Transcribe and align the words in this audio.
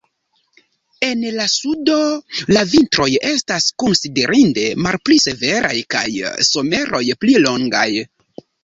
En 1.07 1.19
la 1.35 1.45
sudo 1.55 1.97
la 2.57 2.63
vintroj 2.73 3.07
estas 3.35 3.69
konsiderinde 3.85 4.67
malpli 4.89 5.23
severaj 5.29 5.79
kaj 5.97 6.05
la 6.19 6.37
someroj 6.53 7.09
pli 7.25 7.43
longaj. 7.49 7.89